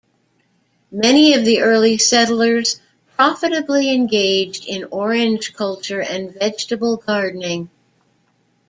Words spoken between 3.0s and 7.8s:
profitably engaged in orange culture and vegetable gardening.